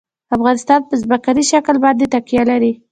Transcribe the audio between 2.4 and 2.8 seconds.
لري.